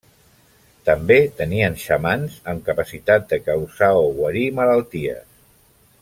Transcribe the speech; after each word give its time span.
També 0.89 1.17
tenien 1.41 1.75
xamans 1.83 2.39
amb 2.53 2.65
capacitat 2.71 3.27
de 3.33 3.39
causar 3.51 3.91
o 4.01 4.07
guarir 4.19 4.47
malalties. 4.61 5.27